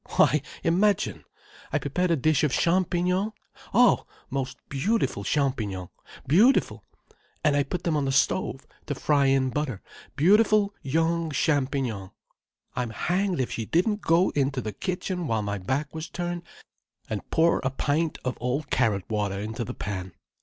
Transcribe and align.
Why 0.15 0.41
imagine! 0.63 1.25
I 1.71 1.77
prepared 1.77 2.09
a 2.09 2.15
dish 2.15 2.43
of 2.43 2.51
champignons: 2.51 3.33
oh, 3.71 4.07
most 4.31 4.57
beautiful 4.67 5.23
champignons, 5.23 5.89
beautiful—and 6.25 7.55
I 7.55 7.61
put 7.61 7.83
them 7.83 7.95
on 7.95 8.05
the 8.05 8.11
stove 8.11 8.65
to 8.87 8.95
fry 8.95 9.27
in 9.27 9.51
butter: 9.51 9.83
beautiful 10.15 10.73
young 10.81 11.29
champignons. 11.29 12.09
I'm 12.75 12.89
hanged 12.89 13.39
if 13.39 13.51
she 13.51 13.65
didn't 13.67 14.01
go 14.01 14.31
into 14.31 14.59
the 14.59 14.73
kitchen 14.73 15.27
while 15.27 15.43
my 15.43 15.59
back 15.59 15.93
was 15.93 16.09
turned, 16.09 16.41
and 17.07 17.29
pour 17.29 17.59
a 17.59 17.69
pint 17.69 18.17
of 18.25 18.39
old 18.41 18.71
carrot 18.71 19.05
water 19.07 19.39
into 19.39 19.63
the 19.63 19.75
pan. 19.75 20.13